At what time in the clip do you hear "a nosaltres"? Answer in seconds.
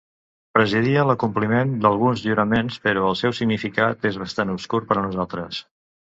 4.99-5.61